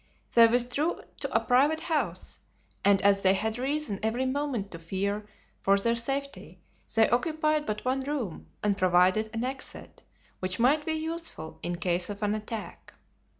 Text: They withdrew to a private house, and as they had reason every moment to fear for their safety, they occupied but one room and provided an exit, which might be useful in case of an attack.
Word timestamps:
They 0.33 0.47
withdrew 0.47 1.01
to 1.19 1.31
a 1.31 1.39
private 1.39 1.81
house, 1.81 2.39
and 2.83 2.99
as 3.03 3.21
they 3.21 3.35
had 3.35 3.59
reason 3.59 3.99
every 4.01 4.25
moment 4.25 4.71
to 4.71 4.79
fear 4.79 5.27
for 5.61 5.77
their 5.77 5.93
safety, 5.93 6.59
they 6.95 7.07
occupied 7.09 7.67
but 7.67 7.85
one 7.85 7.99
room 8.01 8.47
and 8.63 8.75
provided 8.75 9.29
an 9.31 9.43
exit, 9.43 10.01
which 10.39 10.57
might 10.57 10.87
be 10.87 10.93
useful 10.93 11.59
in 11.61 11.75
case 11.75 12.09
of 12.09 12.23
an 12.23 12.33
attack. 12.33 12.95